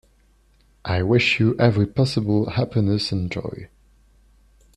[0.83, 3.69] I wish you every possible happiness and joy.